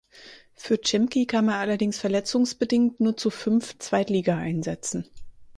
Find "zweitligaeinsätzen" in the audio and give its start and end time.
3.77-5.05